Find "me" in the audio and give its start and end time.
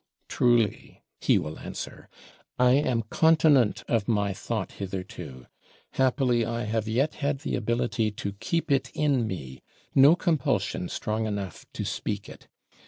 9.27-9.61